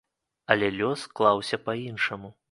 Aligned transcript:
Але 0.53 0.69
лёс 0.79 1.03
склаўся 1.07 1.59
па-іншаму. 1.67 2.33